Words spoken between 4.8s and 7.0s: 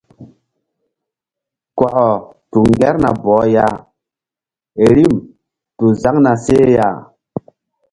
rim tu zaŋ na seh ya.